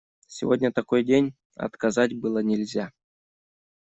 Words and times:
Сегодня 0.25 0.71
такой 0.71 1.03
день– 1.03 1.35
отказать 1.55 2.17
было 2.19 2.39
нельзя. 2.39 2.91